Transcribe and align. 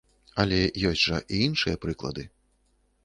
Але 0.43 0.57
ёсць 0.91 1.03
жа 1.09 1.19
і 1.35 1.43
іншыя 1.49 1.81
прыклады. 1.85 2.23